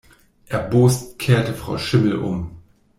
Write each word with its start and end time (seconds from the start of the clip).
Erbost 0.47 1.19
kehrte 1.19 1.53
Frau 1.53 1.77
Schimmel 1.77 2.15
um. 2.15 2.57